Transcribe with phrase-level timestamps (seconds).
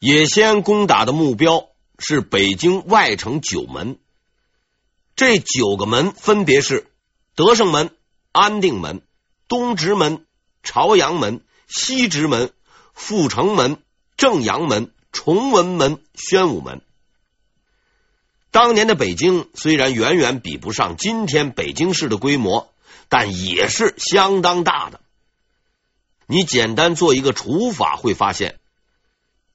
[0.00, 3.98] 野先攻打的目标是北京外城九门，
[5.16, 6.86] 这九个门分别是
[7.34, 7.90] 德胜门、
[8.30, 9.02] 安定门、
[9.48, 10.24] 东直门、
[10.62, 12.52] 朝阳门、西直门、
[12.94, 13.82] 阜成门、
[14.16, 16.80] 正阳门、崇文门、宣武门。
[18.52, 22.72] 当年的北京虽然远远比不上今天北京市的规模，
[23.08, 25.00] 但也是相当大的。
[26.28, 28.60] 你简单做一个除法，会发现。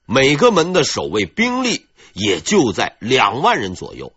[0.06, 4.12] 每个门的守卫兵力也就在两万人左右，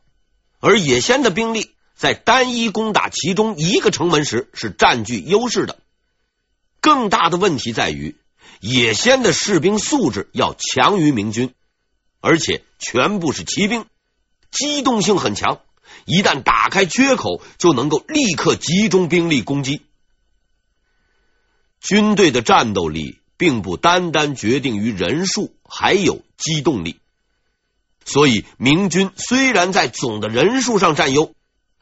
[0.59, 5.79] 而野先的兵力在单一攻打其中一个城门时是占据优势的。
[6.81, 8.17] 更大的问题在于，
[8.61, 11.55] 野先的士兵素质要强于明军，
[12.21, 13.87] 而且全部是骑兵，
[14.51, 15.61] 机动性很强，
[16.05, 19.83] 一旦打开缺口，就能够立刻集中兵力攻击。
[21.81, 23.21] 军队的战斗力。
[23.37, 26.97] 并不单单决定于人数，还有机动力。
[28.05, 31.35] 所以，明军虽然在总的人数上占优，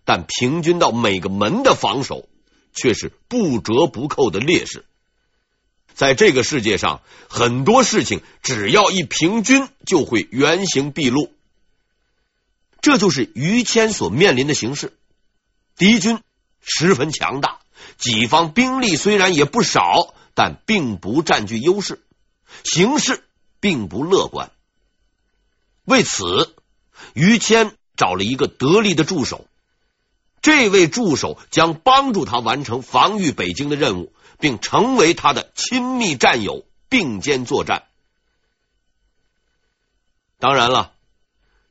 [0.04, 2.28] 但平均到每个门的防守
[2.72, 4.84] 却是不折不扣的劣势。
[5.92, 11.30] 在这个世界上，很多事情只要一平均，就会原形毕露。
[12.80, 14.92] 这就是于谦所面临的形势。
[15.76, 16.20] 敌军
[16.60, 17.60] 十分强大，
[17.98, 20.14] 己方兵力虽然也不少。
[20.36, 22.02] 但并不占据优势，
[22.64, 23.22] 形势
[23.60, 24.50] 并不乐观。
[25.84, 26.56] 为此，
[27.12, 29.46] 于谦找了一个得力的助手，
[30.42, 37.84] 这位助手将帮助他完成防御北京的任务，并成为他的亲密战友，并肩作战。
[40.40, 40.94] 当然了，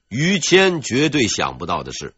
[0.08, 2.16] 于谦绝对想不到的是。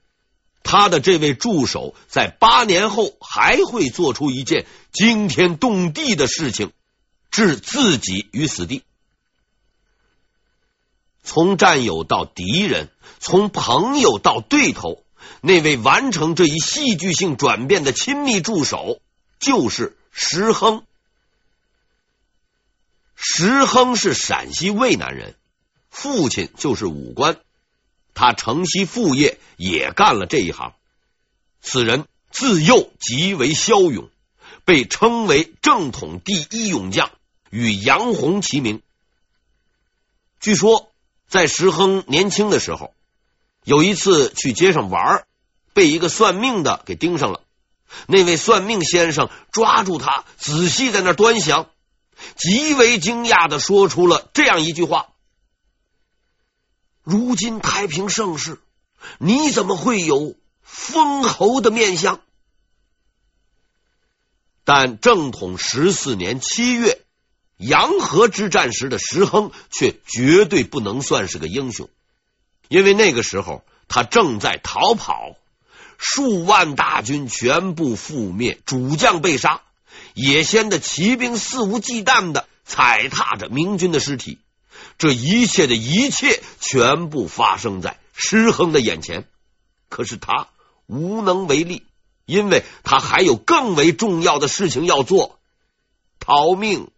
[0.66, 6.72] 他的这位助手在八年后还会做出一件惊天动地的事情，
[7.30, 8.82] 置自己于死地。
[11.24, 15.04] 从战友到敌人，从朋友到对头，
[15.40, 19.00] 那位完成这一戏剧性转变的亲密助手
[19.40, 20.84] 就是石亨。
[23.16, 25.36] 石亨是陕西渭南人，
[25.90, 27.38] 父亲就是武官。
[28.16, 30.74] 他承袭父业，也干了这一行。
[31.62, 34.09] 此人自幼极为骁勇，
[34.64, 37.12] 被称为正统第一勇将，
[37.50, 38.81] 与杨洪齐名。
[40.40, 40.90] 据说，
[41.28, 42.94] 在石亨年轻的时候，
[43.64, 45.25] 有一次去街上玩，
[45.74, 47.42] 被一个算命的给盯上了。
[48.08, 51.68] 那位算命先生抓住他，仔细在那端详，
[52.36, 55.08] 极为惊讶的说出了这样一句话。
[57.06, 58.60] 如今太平盛世，
[59.20, 62.20] 你怎么会有封侯的面相？
[64.64, 67.00] 但正统十四年七月，
[67.58, 71.88] 洋河之战时的石亨却绝对不能算是个英雄，
[72.70, 75.36] 因为那个时候他正在逃跑，
[76.00, 79.62] 数万大军全部覆灭，主将被杀，
[80.16, 84.40] 野先的骑兵肆无忌惮的踩踏着明军的尸体。
[84.97, 89.28] 这一切的一切，全部发生在石亨的眼前，
[89.89, 90.47] 可是他
[90.88, 91.83] 无能为力，
[92.25, 95.39] 因为他还有更为重要的事情要做——
[96.19, 96.89] 逃命。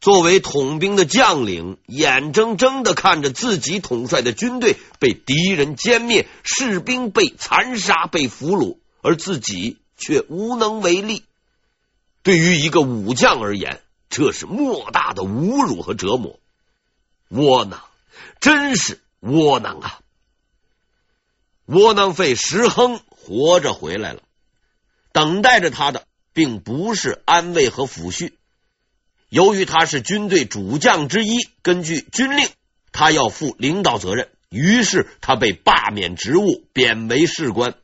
[0.00, 11.24] 作为统兵的将领，眼睁睁的看着自己统帅的军队被敌人歼灭，士兵被残杀、被俘虏，而自己却无能为力。
[12.24, 13.80] 对于一个武将而言，
[14.12, 16.38] 这是莫大的侮辱和折磨，
[17.30, 17.82] 窝囊，
[18.40, 20.00] 真是窝囊啊！
[21.64, 24.20] 窝囊废石亨活着回来了，
[25.12, 28.34] 等待着他的并不是安慰和抚恤。
[29.30, 32.50] 由于他是军队主将之一，根据军令，
[32.92, 37.74] 他要负领导责任，于是他被罢免职务，贬为士官。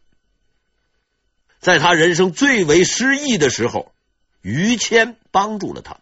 [1.59, 3.95] 在他人生最为失意的时候，
[4.43, 6.01] 于谦帮助了他。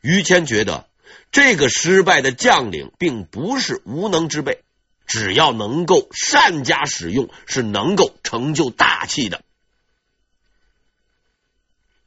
[0.00, 0.86] 于谦觉得
[1.30, 4.62] 这个失败的将领并不是无能之辈，
[5.06, 9.42] 只要能够善加使用，是能够成就大器的。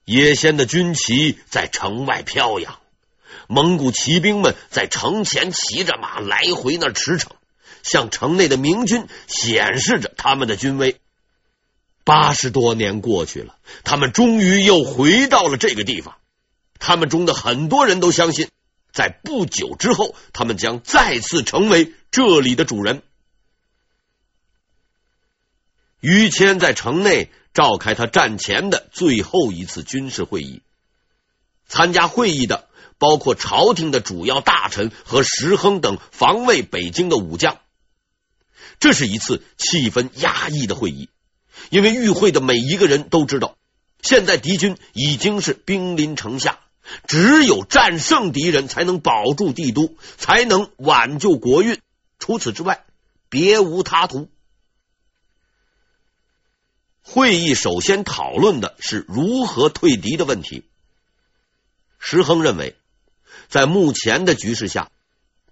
[0.06, 2.80] 野先的军旗在城外飘扬，
[3.48, 7.28] 蒙古骑兵们在城前骑着马来回那驰骋，
[7.84, 11.00] 向城内的明军显示着他们的军威。
[12.04, 13.56] 八十多年过去了，
[13.86, 16.18] 他们终于又回到了这个地方。
[16.86, 18.50] 他们中的很多人都相信，
[18.92, 23.04] 在不久之后，他们将再次成为这里的主人。
[26.02, 30.62] 于谦在城内召开他战前的最后一次军事会议，
[31.70, 37.60] 参加会议的包括朝廷的主要大臣和石亨等防卫北京的武将。
[38.82, 41.08] 这是一次气氛压抑的会议，
[41.70, 43.56] 因为与会的每一个人都知道，
[44.02, 46.60] 现在敌军已经是兵临城下，
[47.08, 51.80] 只有战胜敌人才能保住帝都，才能挽救国运。
[52.20, 52.86] 除此之外，
[53.30, 54.30] 别无他途。
[57.02, 60.64] 会议首先讨论的是如何退敌的问题。
[62.00, 62.76] 石亨认为，
[63.50, 64.90] 在目前的局势下，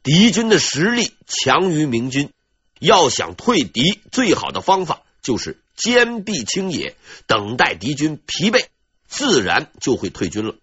[0.03, 2.31] 敌军的实力强于明军，
[2.79, 6.95] 要想退敌，最好的方法就是坚壁清野，
[7.27, 8.65] 等待敌军疲惫，
[9.07, 10.55] 自然就会退军了。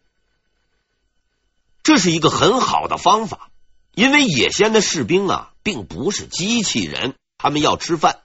[1.88, 3.48] 这是一个很好的方法，
[3.94, 8.18] 因为野先的士兵啊，并不是机器人，他们要吃饭，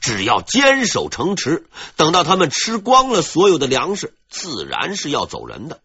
[0.00, 1.66] 只要坚守城池，
[1.96, 5.80] 等到他们吃光了所有的粮食，自然是要走人的。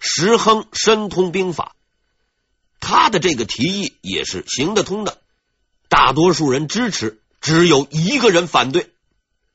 [0.00, 1.74] 石亨深通兵法，
[2.80, 5.18] 他的这个提议也是行得通的。
[5.90, 8.90] 大多数人支持，只有一个人反对。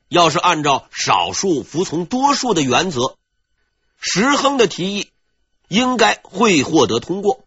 [0.08, 3.16] 要是按照少数服从多数的原则，
[4.00, 5.08] 石亨的提议
[5.70, 7.46] 应该会获得通过。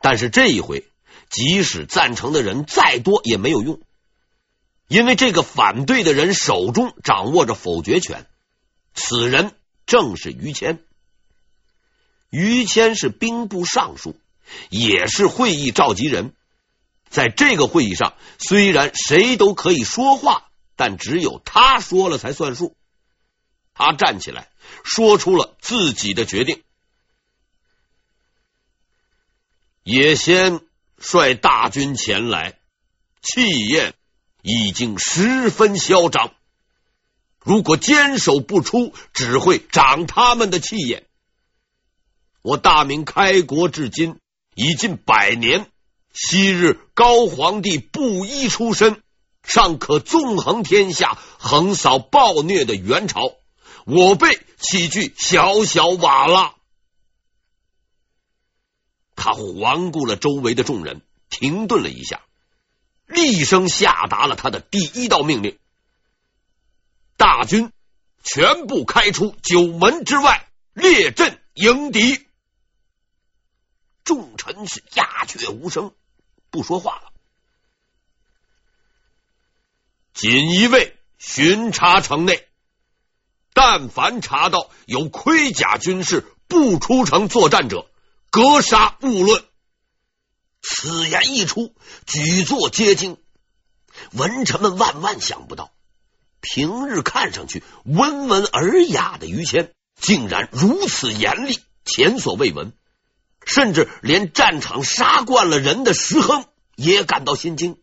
[0.00, 0.84] 但是这一回，
[1.28, 3.78] 即使赞成的人再多也没有用，
[4.88, 8.26] 因为这个反对的人手中掌握着否决权，
[8.94, 9.52] 此人
[9.84, 10.82] 正是于谦。
[12.30, 14.16] 于谦是兵部尚书，
[14.70, 16.32] 也是会议召集人。
[17.10, 22.74] 在这个会议上，虽然谁都可以说话，但只有他说了才算数。
[23.74, 24.48] 他站起来，
[24.84, 26.62] 说出了自己的决定：
[29.82, 30.60] 野先
[30.98, 32.58] 率大军前来，
[33.22, 33.94] 气焰
[34.42, 36.32] 已经十分嚣张。
[37.38, 41.06] 如果坚守不出，只会长他们的气焰。
[42.42, 44.18] 我大明开国至今
[44.54, 45.66] 已近百年，
[46.12, 49.02] 昔日高皇帝布衣出身，
[49.42, 53.32] 尚可纵横天下、横扫暴虐的元朝，
[53.86, 56.54] 我辈岂惧小小瓦剌？
[59.20, 62.22] 他环顾了周围的众人，停顿了一下，
[63.06, 65.58] 厉声下达了他的第一道命令：
[67.18, 67.70] 大军
[68.24, 72.26] 全部开出九门之外，列阵迎敌。
[74.04, 75.92] 众臣是鸦雀无声，
[76.48, 77.12] 不说话了。
[80.14, 82.48] 锦衣卫巡查城内，
[83.52, 87.89] 但凡查到有盔甲军士不出城作战者，
[88.30, 89.44] 格杀勿论。
[90.62, 91.74] 此言一出，
[92.06, 93.18] 举座皆惊。
[94.12, 95.72] 文臣们万万想不到，
[96.40, 102.72] 平日看上去温文尔雅的于谦，竟然如此严厉，前所未闻。
[103.44, 106.46] 甚至连战场杀惯了人的石亨
[106.76, 107.80] 也感到心惊。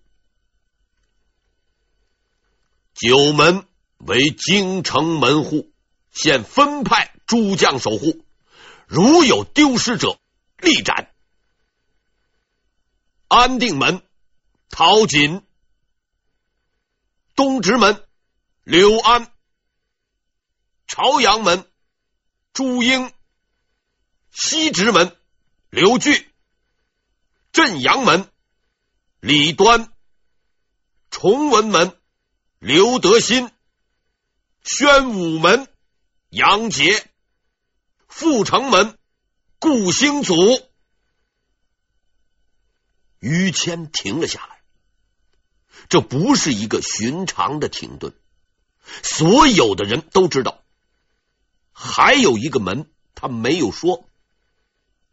[2.93, 3.65] 九门
[3.97, 5.71] 为京城门户，
[6.11, 8.23] 现分派诸将守护，
[8.87, 10.19] 如有丢失者，
[10.57, 11.13] 立斩。
[13.27, 14.01] 安定门
[14.69, 15.45] 陶瑾，
[17.35, 18.07] 东直门
[18.63, 19.31] 刘安，
[20.87, 21.69] 朝阳门
[22.53, 23.11] 朱英，
[24.31, 25.15] 西直门。
[25.69, 26.31] 刘据，
[27.51, 28.31] 镇阳门
[29.19, 29.91] 李端，
[31.11, 31.99] 崇文门
[32.57, 33.51] 刘德新，
[34.63, 35.67] 宣武门
[36.29, 37.05] 杨杰，
[38.07, 38.97] 阜成门
[39.59, 40.35] 顾兴祖。
[43.19, 44.61] 于谦停了下来，
[45.89, 48.13] 这不是一个寻常的停顿。
[49.01, 50.63] 所有的人都知道，
[51.71, 54.07] 还有一个门，他没有说。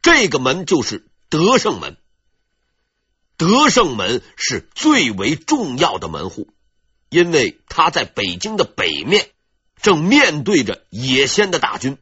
[0.02, 1.96] 这个门就是德胜门，
[3.38, 6.52] 德胜门是最为重要的门户，
[7.08, 9.30] 因为它在北京的北面，
[9.80, 11.96] 正面对着野仙的大军。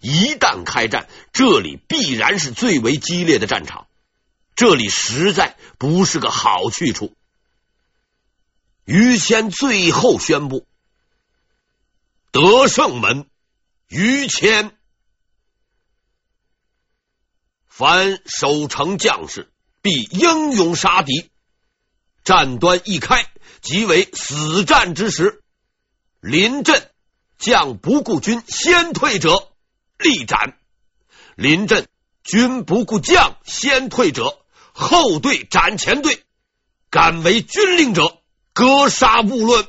[0.00, 3.86] 一旦开战，这里必然是最为激烈的战场，
[4.56, 7.14] 这里实在不是个好去处。
[8.84, 10.66] 于谦最后宣布：
[12.32, 13.28] 德胜门，
[13.88, 14.76] 于谦。
[17.66, 21.30] 凡守城将士，必英勇杀敌。
[22.24, 23.30] 战端一开，
[23.62, 25.42] 即为死战之时。
[26.20, 26.90] 临阵
[27.38, 29.49] 将不顾军先退者，
[30.02, 30.54] 立斩；
[31.36, 31.88] 临阵
[32.24, 34.38] 军不顾将先退者，
[34.72, 36.24] 后队斩前队。
[36.90, 38.18] 敢违军令者，
[38.52, 39.68] 格杀勿论。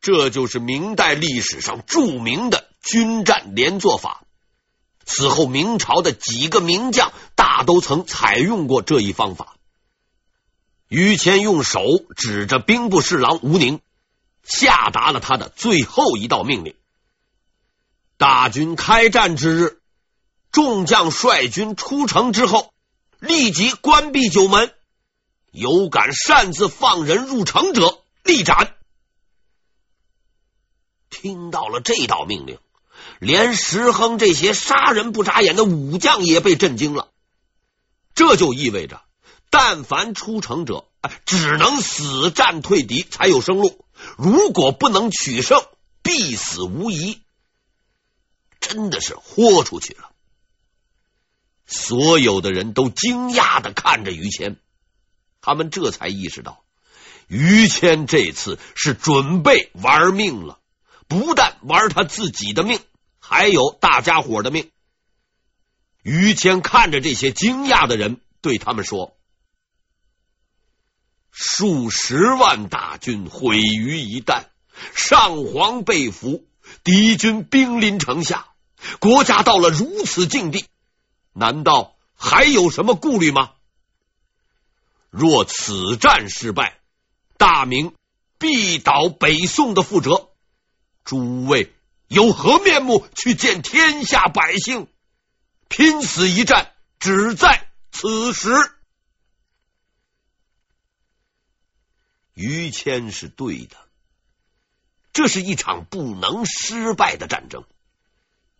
[0.00, 4.24] 这就是明代历史上著名的军战连坐法。
[5.04, 9.56] 此后，明朝的几个名将大都曾采用过这一方法。
[10.88, 11.80] 于谦用手
[12.16, 13.80] 指着兵部侍郎吴宁，
[14.44, 16.76] 下达了他的最后一道命令：
[18.16, 19.80] 大军开战之日，
[20.52, 22.72] 众将率军出城之后，
[23.18, 24.72] 立即关闭九门，
[25.50, 28.76] 有敢擅自放人入城者，立斩。
[31.10, 32.58] 听到了这道命令。
[33.18, 37.08] 连石亨这些杀人不眨眼的武将也被震惊了。
[38.14, 39.02] 这就意味着，
[39.50, 40.86] 但凡出城者，
[41.26, 43.84] 只能死战退敌才有生路。
[44.16, 45.62] 如果不能取胜，
[46.02, 47.20] 必死无疑。
[48.68, 50.10] 真的是豁出去了。
[51.66, 54.56] 所有的人都惊讶的看着于谦，
[55.40, 56.64] 他们这才意识到，
[57.26, 60.58] 于谦这次是准备玩命了，
[61.08, 62.80] 不但玩他自己的命。
[63.18, 64.70] 还有大家伙的命。
[66.02, 69.16] 于谦看着这些惊讶的人，对他们说
[71.32, 74.44] ：“数十万大军毁于一旦，
[74.94, 76.46] 上皇被俘，
[76.82, 78.48] 敌军兵临城下，
[79.00, 80.66] 国家到了如此境地，
[81.32, 83.52] 难道还有什么顾虑吗？
[85.10, 86.80] 若此战失败，
[87.36, 87.94] 大明
[88.38, 90.30] 必倒北宋的覆辙。
[91.04, 91.72] 诸位。”
[92.06, 94.88] 有何面目去见天下百姓？
[95.68, 98.50] 拼死一战，只在此时。
[102.34, 103.76] 于谦是对的，
[105.14, 107.64] 这是一场不能失败的战争。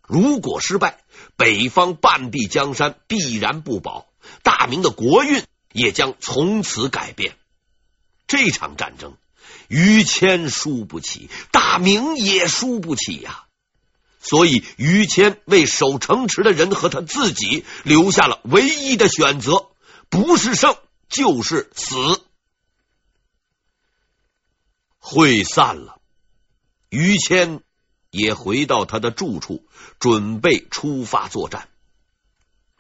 [0.07, 1.03] 如果失败，
[1.37, 4.07] 北方半壁江山必然不保，
[4.43, 5.43] 大明的国运
[5.73, 7.37] 也将从此改变。
[8.27, 9.17] 这场战争，
[9.69, 13.45] 于谦输不起，大明也输不起呀。
[14.21, 19.69] 所以，于谦为守城池的人和他自己留下了唯一的选择：
[20.09, 20.77] 不是胜
[21.11, 21.97] 就是死。
[24.99, 26.01] 会散了，
[26.89, 27.61] 于谦
[28.15, 29.67] 也回到他的住处，
[29.99, 31.69] 准备出发作战。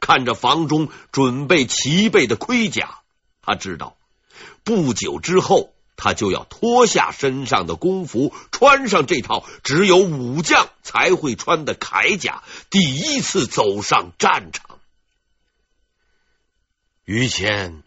[0.00, 3.00] 看着房中准备齐备的盔甲，
[3.42, 3.96] 他知道
[4.62, 5.72] 不久之后。
[5.96, 14.80] 他就要脱下身上的工服，穿上这套只有武将才会穿的铠甲，第一次走上战场。
[17.04, 17.84] 于谦，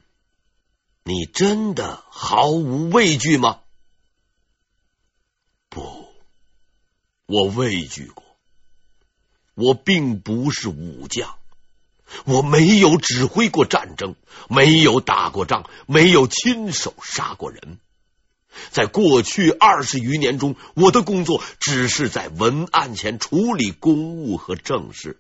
[1.04, 3.60] 你真的毫无畏惧吗？
[7.28, 8.26] 我畏惧过。
[9.54, 11.38] 我并不是武将，
[12.26, 14.16] 我没有指挥过战争，
[14.50, 17.80] 没有打过仗，没有亲手杀过人。
[18.72, 25.20] 在过去二十余年中，我的工作只是在文案前处理公务和政事。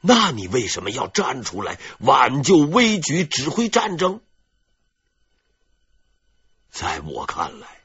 [0.00, 4.22] 那你为什么要站出来挽救危局、指挥战争？
[6.70, 7.79] 在我看来，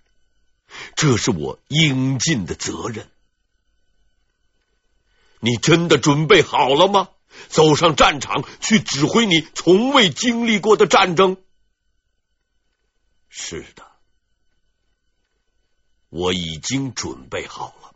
[0.95, 3.09] 这是我应尽的责任。
[5.39, 7.09] 你真的准备好了吗？
[7.49, 11.35] 走上战场去指挥你从未经历过的战争？
[13.27, 13.85] 是的，
[16.07, 17.93] 我已经准备好了。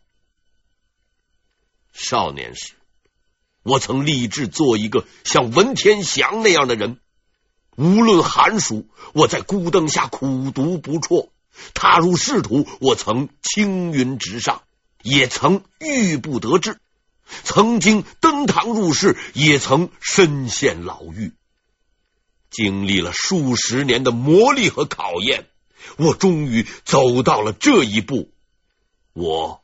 [1.94, 2.74] 少年时，
[3.64, 7.00] 我曾立志做一个像文天祥那样的人。
[7.78, 11.32] 无论寒暑，我在孤灯下苦读不辍；
[11.74, 14.64] 踏入仕途，我曾青云直上，
[15.02, 16.74] 也曾郁不得志；
[17.44, 21.34] 曾经登堂入室，也曾身陷牢狱。
[22.50, 25.46] 经历了数十年的磨砺和考验，
[25.98, 28.32] 我终于走到了这一步，
[29.14, 29.62] 我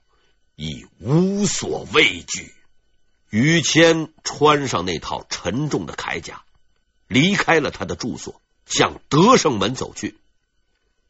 [0.56, 2.54] 已无所畏惧。
[3.32, 6.44] 于谦穿上那套沉重的铠甲，
[7.08, 10.16] 离开了他的住所，向德胜门走去。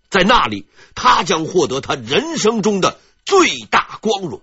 [0.09, 4.41] 在那里，他将获得他人生中的最大光荣。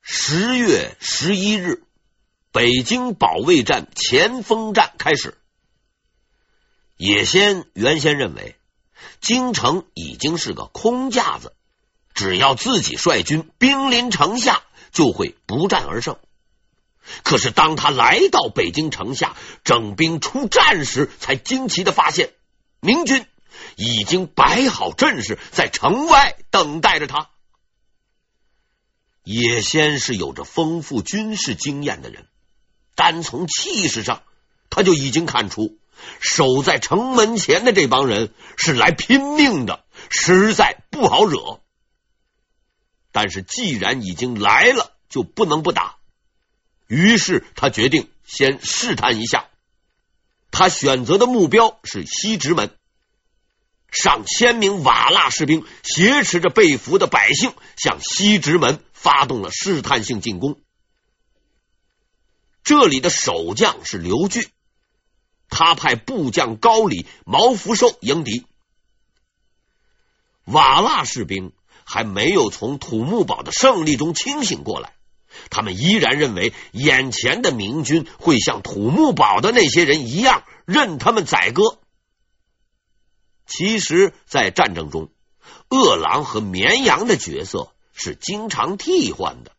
[0.00, 1.82] 十月十一日。
[2.50, 5.36] 北京保卫战前锋战开始。
[6.96, 8.56] 野先原先认为
[9.20, 11.52] 京城已经是个空架子，
[12.14, 16.18] 只要自己率军兵临城下，就会不战而胜。
[17.22, 22.32] 可是当他来到北京城下，整兵出战时，才惊奇的发现，
[22.80, 23.26] 明军
[23.76, 27.30] 已经摆好阵势，在城外等待着他。
[29.24, 32.26] 野先是有着丰富军事经验的人。
[32.94, 34.22] 单从气势上，
[34.70, 35.78] 他就已经看出
[36.20, 41.60] 守在城门前的这帮人是来拼命的，实在不好惹。
[43.12, 45.96] 但是既然已经来了，就不能不打。
[46.86, 49.48] 于是他决定先试探一下。
[50.50, 52.74] 他选择的目标是西直门。
[53.90, 60.60] 上千名瓦剌士兵挟持着被俘的百姓，向西直门发动了试探性进攻。
[62.62, 64.48] 这里的守将是刘据，
[65.48, 68.44] 他派部将高礼、毛福寿迎敌。
[70.44, 71.52] 瓦剌士兵
[71.84, 74.92] 还没有从土木堡的胜利中清醒过来，
[75.48, 81.78] 他们依然认为眼前的明军会像土木堡的那些人一样，任他们宰割。
[83.48, 85.10] 其实，在战争中，
[85.70, 89.52] 饿狼和绵羊的角色是经常替换的。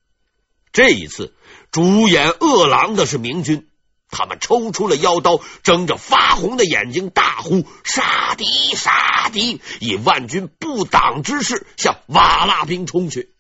[0.72, 1.34] 这一次，
[1.72, 3.68] 主演饿狼的是明军，
[4.12, 13.34] 他们抽出了腰刀，睁着发红的眼睛，大呼“杀敌，杀敌”，以万军不挡之势向瓦剌兵冲去。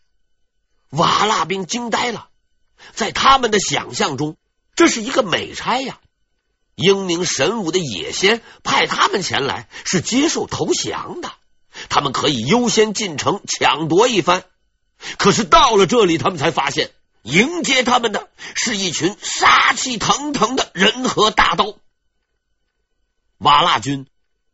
[0.89, 2.29] 瓦剌兵惊呆了，
[2.93, 4.35] 在他们的想象中，
[4.75, 5.99] 这是一个美差呀。
[6.79, 11.33] 英明神武的野仙派他们前来，是接受投降的。
[11.89, 14.45] 他们可以优先进城抢夺一番。
[15.17, 16.91] 可是到了这里，他们才发现，
[17.23, 21.75] 迎接他们的是一群杀气腾腾的人和大刀。
[23.39, 24.07] 瓦剌军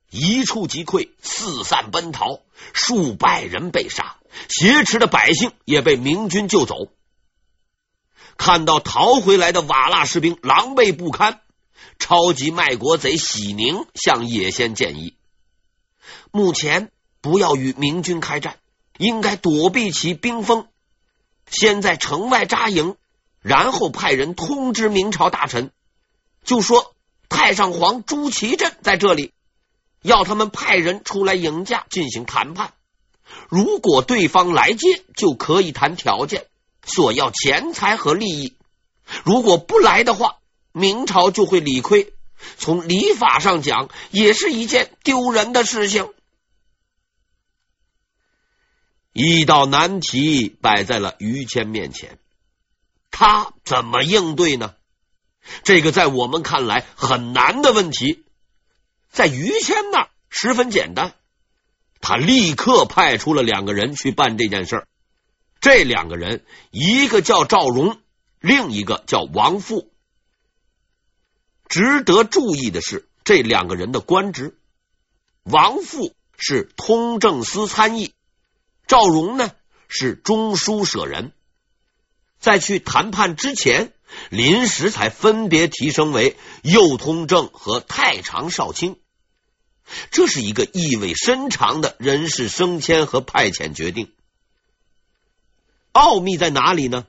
[0.09, 2.39] 一触即溃，四散奔逃，
[2.73, 4.17] 数百人被杀，
[4.49, 6.89] 挟持的百姓也被明军救走。
[8.35, 11.41] 看到逃回来的瓦剌士兵狼狈不堪。
[11.99, 15.15] 超级卖国贼喜宁向野先建议：
[16.31, 18.57] 目前不要与明军开战，
[18.97, 20.67] 应该躲避其兵锋，
[21.49, 22.95] 先在城外扎营，
[23.41, 25.71] 然后派人通知明朝大臣，
[26.43, 26.93] 就说
[27.29, 29.31] 太上皇朱祁镇在这里，
[30.01, 32.73] 要他们派人出来迎驾进行谈判。
[33.49, 36.45] 如果对方来接，就可以谈条件，
[36.85, 38.53] 索要钱财和利益；
[39.23, 40.37] 如果不来的话，
[40.77, 42.13] 明朝就会理亏，
[42.57, 46.09] 从礼法上讲，也是一件丢人的事情。
[49.13, 52.19] 一道难题摆在了于谦面前，
[53.09, 54.75] 他怎么应对呢？
[55.63, 58.25] 这个在我们看来很难的问题，
[59.09, 61.15] 在于谦那十分简单。
[62.01, 64.87] 他立刻派出了两个人去办这件事儿。
[65.61, 68.01] 这两个人，一个叫赵荣，
[68.41, 69.89] 另一个叫王富。
[71.75, 74.57] 值得注意的是，这两个人的官职，
[75.43, 78.13] 王富是通政司参议，
[78.87, 79.51] 赵荣呢
[79.89, 81.33] 是中书舍人。
[82.39, 83.91] 在去谈判之前，
[84.29, 88.95] 临时才分别提升为右通政和太常少卿。
[90.11, 94.13] 这是一个意味深长的人事升迁和派遣决定。
[95.91, 97.05] 奥秘在哪里呢？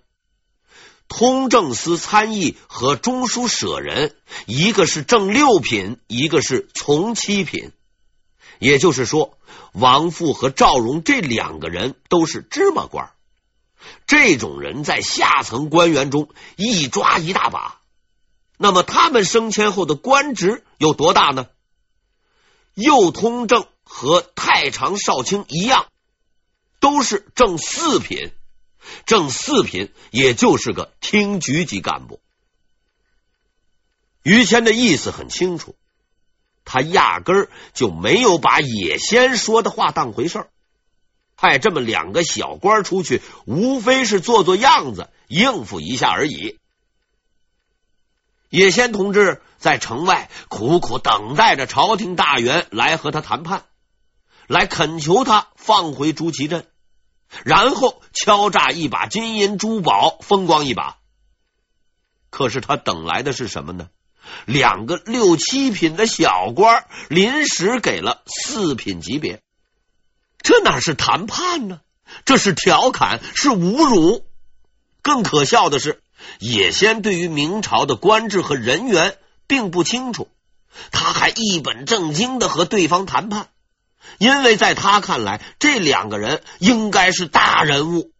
[1.09, 4.14] 通政司参议和中书舍人，
[4.47, 7.73] 一个是正六品，一个是从七品。
[8.59, 9.38] 也就是说，
[9.73, 13.11] 王富和赵荣这两个人都是芝麻官。
[14.07, 17.81] 这种人在下层官员中一抓一大把。
[18.57, 21.47] 那么他们升迁后的官职有多大呢？
[22.75, 25.87] 右通政和太常少卿一样，
[26.81, 28.33] 都是正四品。
[29.05, 32.20] 正四品，也就是个厅局级干部。
[34.22, 35.77] 于谦的意思很清楚，
[36.64, 40.49] 他压根儿就没有把野先说的话当回事儿，
[41.37, 46.59] 派这么两个小官出去，无非是做做样子，应付一下而已。
[48.49, 53.64] 野先同志在城外苦苦等待着朝廷大员来和他谈判，
[54.46, 56.66] 来恳求他放回朱祁镇。
[57.45, 60.97] 然后敲诈一把金银珠宝，风光一把。
[62.31, 63.89] 可是他等来的是什么呢？
[64.45, 69.41] 两个六七品的小官，临时给了四品级别，
[70.39, 71.81] 这哪是谈判呢？
[72.25, 74.27] 这是调侃，是侮辱。
[75.03, 76.03] 更可笑的是，
[76.41, 80.29] 野先对于明朝的官制和人员并不清楚，
[80.91, 83.49] 他还一本正经的和对方谈判。
[84.19, 88.12] 因为在他看来，这两个人应该是大人物。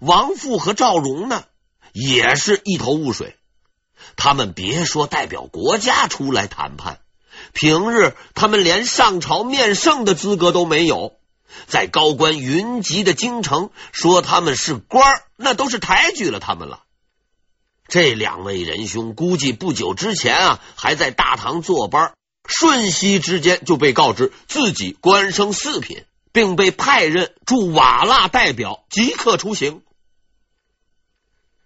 [0.00, 1.44] 王富和赵荣呢，
[1.92, 3.36] 也是一头雾水。
[4.16, 7.00] 他们别说代表国家出来谈判，
[7.52, 11.14] 平日他们连上朝面圣的资格都没有。
[11.66, 16.82] 在高官云集的京城，说他们是官，那都是抬举了他们了。
[17.88, 22.12] 这两位仁兄估计不久之前啊，还在大堂坐班。
[22.48, 29.82] 瞬息之间就被告知自己官升四品，并被派任驻瓦剌代表，即刻出行，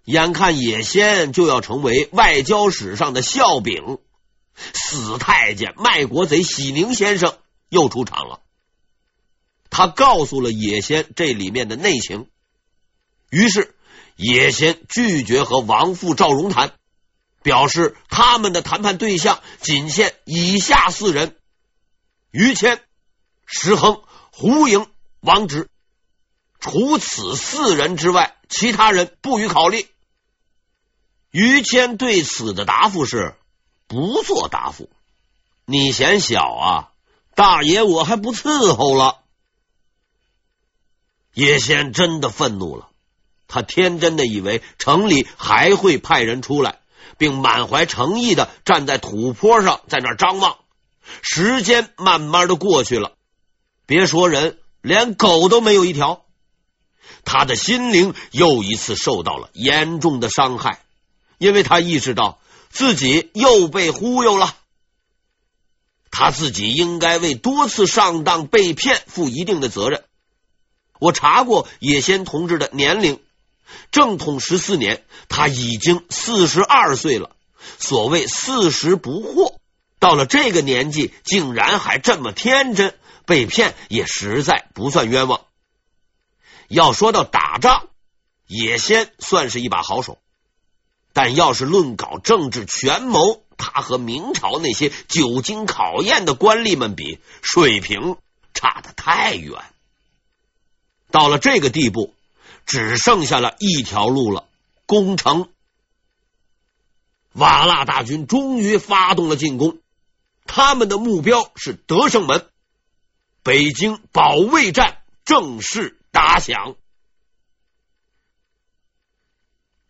[0.05, 3.99] 眼看野先就要成为外交史上的笑柄，
[4.55, 8.41] 死太监卖国贼喜宁先生又出场了。
[9.71, 12.27] 他告诉了野先这里面的内情，
[13.31, 13.75] 于是
[14.17, 16.75] 野先拒绝和王父赵荣谈，
[17.43, 21.37] 表示他们的谈判对象仅限以下四人：
[22.31, 22.81] 于谦、
[23.47, 24.87] 石亨、胡莹、
[25.21, 25.69] 王直。
[26.61, 29.89] 除此四人之外，其他人不予考虑。
[31.31, 33.35] 于谦对此的答复是
[33.89, 34.91] 不做答复。
[35.65, 36.93] 你嫌小啊，
[37.35, 39.23] 大爷我还不伺候了。
[41.35, 42.91] 叶先真的愤怒了，
[43.49, 46.82] 他天真的以为城里还会派人出来，
[47.19, 50.59] 并满怀诚意的站在土坡上在那张望。
[51.23, 53.13] 时间慢慢的过去了，
[53.87, 56.25] 别说人，连狗都没有一条。
[57.25, 60.83] 他的心灵又一次受到了严重的伤害，
[61.39, 64.57] 因为他意识到自己又被忽悠了。
[66.11, 70.05] 他自己应该为多次上当被骗负一定的责任。
[70.99, 73.21] 我查过野先同志的年龄，
[73.91, 77.37] 正统十四年，他已经四十二岁了。
[77.79, 79.57] 所谓四十不惑，
[79.99, 85.43] 到了这个年纪，竟然还这么天真，被骗也实在不算冤枉。
[86.69, 87.89] 要说到打仗，
[88.47, 90.19] 野先算是一把好手，
[91.13, 98.17] 但要是论搞政治权谋，他和明朝那些久经考验的官吏们比，水平
[98.55, 99.63] 差得太远。
[101.11, 102.15] 到了这个地步，
[102.67, 104.47] 只剩下了一条路了：
[104.87, 105.49] 攻城。
[107.33, 109.79] 瓦剌大军终于发动了进攻，
[110.45, 112.47] 他们的目标是德胜门，
[113.43, 116.77] 北京保卫战正式打响，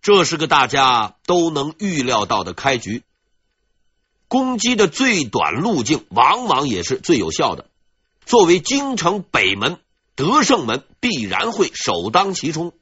[0.00, 3.02] 这是个大家都能预料到的开局。
[4.28, 7.68] 攻击的最短路径，往往也是最有效的。
[8.24, 9.78] 作为京城北门，
[10.22, 12.72] 德胜门必然会首当其冲。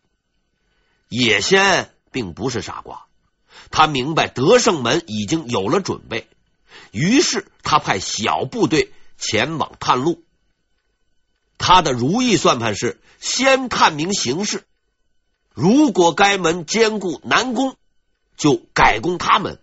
[1.09, 3.07] 野先并不是傻瓜，
[3.70, 6.29] 他明白德胜门已经有了准备，
[6.90, 10.22] 于是他派小部队前往探路。
[11.57, 14.66] 他的如意算盘是先探明形势，
[15.55, 17.74] 如果该门坚固难攻，
[18.37, 19.57] 就改攻他们；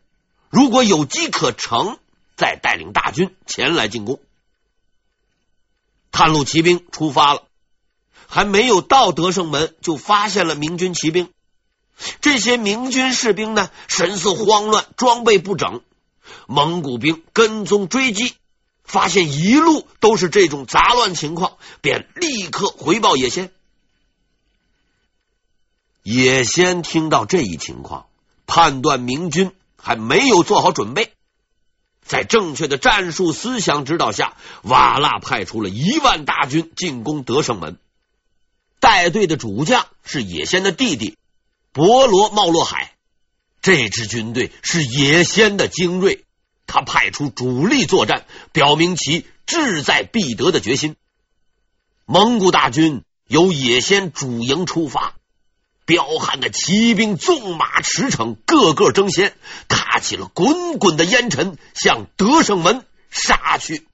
[0.49, 1.99] 如果有机可乘，
[2.35, 4.19] 再带领大军前来进攻。
[6.11, 7.46] 探路骑兵出发了，
[8.27, 11.29] 还没有到德胜门，就发现了明军骑兵。
[12.21, 15.81] 这些明军士兵呢，神色慌乱，装备不整。
[16.45, 18.33] 蒙古兵跟踪追击。
[18.83, 23.51] 发现一路都是这种杂乱情况，便立刻回报野先。
[26.03, 28.05] 野先听到这一情况，
[28.45, 31.11] 判断明军还没有做好准备，
[32.05, 37.77] 在正确的战术思想指导下，瓦剌派出了一万大军进攻德胜门。
[38.79, 41.17] 带队的主将是野仙的弟弟
[41.71, 42.93] 博罗茂洛海，
[43.61, 46.23] 这支军队是野仙的精锐。
[46.65, 50.95] 他派出主力作战，表明其志在必得的决心。
[52.05, 55.13] 蒙古大军由野仙主营出发，
[55.85, 59.35] 彪悍的骑兵纵马驰骋，个个争先，
[59.69, 63.87] 踏起了滚滚的烟尘，向德胜门杀去。